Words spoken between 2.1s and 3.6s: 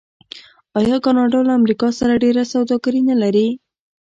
ډیره سوداګري نلري؟